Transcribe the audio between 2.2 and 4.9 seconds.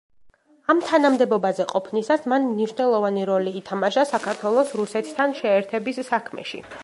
მან მნიშვნელოვანი როლი ითამაშა საქართველოს